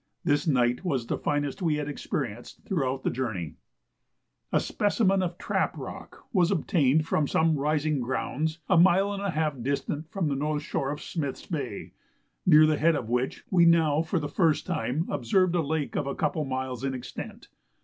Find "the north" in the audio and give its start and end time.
10.27-10.63